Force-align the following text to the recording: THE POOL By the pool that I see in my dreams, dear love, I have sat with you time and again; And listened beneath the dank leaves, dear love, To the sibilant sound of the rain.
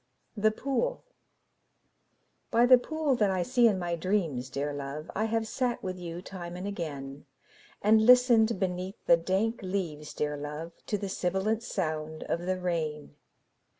THE 0.35 0.49
POOL 0.49 1.03
By 2.49 2.65
the 2.65 2.79
pool 2.79 3.13
that 3.17 3.29
I 3.29 3.43
see 3.43 3.67
in 3.67 3.77
my 3.77 3.95
dreams, 3.95 4.49
dear 4.49 4.73
love, 4.73 5.11
I 5.13 5.25
have 5.25 5.47
sat 5.47 5.83
with 5.83 5.99
you 5.99 6.23
time 6.23 6.55
and 6.55 6.65
again; 6.65 7.27
And 7.83 8.03
listened 8.07 8.59
beneath 8.59 8.97
the 9.05 9.15
dank 9.17 9.59
leaves, 9.61 10.15
dear 10.15 10.35
love, 10.35 10.71
To 10.87 10.97
the 10.97 11.07
sibilant 11.07 11.61
sound 11.61 12.23
of 12.23 12.39
the 12.47 12.59
rain. 12.59 13.13